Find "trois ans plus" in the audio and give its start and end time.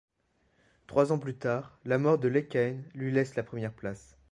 0.87-1.35